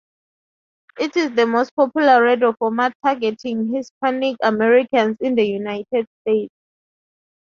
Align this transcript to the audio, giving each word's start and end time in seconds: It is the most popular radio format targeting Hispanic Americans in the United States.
It 0.99 1.15
is 1.15 1.29
the 1.35 1.45
most 1.45 1.75
popular 1.75 2.23
radio 2.23 2.53
format 2.53 2.91
targeting 3.05 3.71
Hispanic 3.71 4.35
Americans 4.41 5.17
in 5.19 5.35
the 5.35 5.45
United 5.45 6.07
States. 6.21 6.51